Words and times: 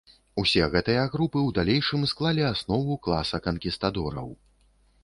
Усе 0.43 0.63
гэтыя 0.75 1.03
групы 1.15 1.39
ў 1.47 1.57
далейшым 1.57 2.09
склалі 2.13 2.49
аснову 2.51 2.99
класа 3.05 3.43
канкістадораў. 3.51 4.27